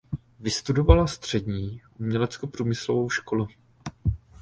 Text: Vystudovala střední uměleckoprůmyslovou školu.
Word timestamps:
Vystudovala 0.39 1.07
střední 1.07 1.81
uměleckoprůmyslovou 1.99 3.09
školu. 3.09 3.47